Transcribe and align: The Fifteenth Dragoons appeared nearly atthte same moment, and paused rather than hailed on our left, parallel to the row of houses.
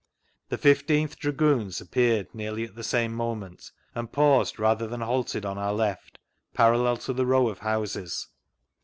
The 0.49 0.57
Fifteenth 0.57 1.15
Dragoons 1.19 1.79
appeared 1.79 2.33
nearly 2.33 2.67
atthte 2.67 2.83
same 2.85 3.13
moment, 3.13 3.69
and 3.93 4.11
paused 4.11 4.57
rather 4.57 4.87
than 4.87 5.01
hailed 5.01 5.45
on 5.45 5.59
our 5.59 5.73
left, 5.75 6.17
parallel 6.55 6.97
to 6.97 7.13
the 7.13 7.27
row 7.27 7.49
of 7.49 7.59
houses. 7.59 8.27